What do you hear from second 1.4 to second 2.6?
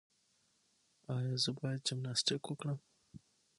زه باید جمناسټیک